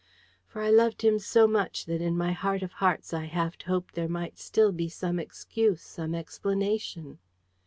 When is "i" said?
0.63-0.71, 3.13-3.25